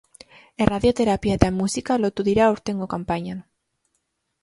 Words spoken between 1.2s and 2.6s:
eta musika lotu dira